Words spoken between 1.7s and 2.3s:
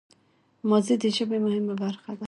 برخه ده.